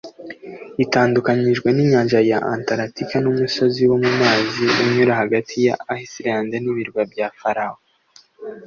itandukanijwe 0.83 1.67
n'inyanja 1.75 2.19
ya 2.31 2.39
Atalantika 2.55 3.15
n'umusozi 3.23 3.81
wo 3.89 3.97
mu 4.03 4.11
mazi 4.21 4.65
unyura 4.83 5.13
hagati 5.21 5.55
ya 5.67 5.75
Islande 6.05 6.55
n'ibirwa 6.59 7.01
bya 7.11 7.27
Faroe 7.39 7.81